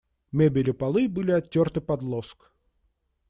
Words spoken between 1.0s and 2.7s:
были оттерты под лоск.